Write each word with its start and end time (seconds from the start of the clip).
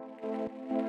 Música 0.00 0.79